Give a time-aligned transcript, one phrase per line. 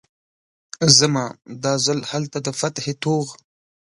[0.97, 1.25] ځمه،
[1.63, 3.25] دا ځل هلته د فتحې توغ